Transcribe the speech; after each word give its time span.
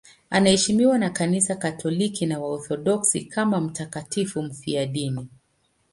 Anaheshimiwa 0.29 0.97
na 0.97 1.09
Kanisa 1.09 1.55
Katoliki 1.55 2.25
na 2.25 2.39
Waorthodoksi 2.39 3.25
kama 3.25 3.61
mtakatifu 3.61 4.41
mfiadini. 4.43 5.27